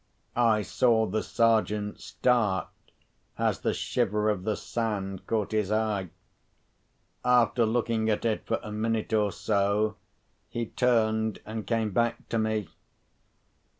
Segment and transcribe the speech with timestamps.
[0.35, 2.69] I saw the Sergeant start
[3.37, 6.09] as the shiver of the sand caught his eye.
[7.23, 9.97] After looking at it for a minute or so,
[10.49, 12.67] he turned and came back to me.